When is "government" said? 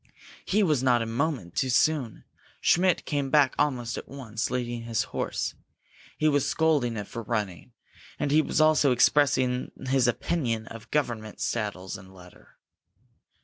10.89-11.39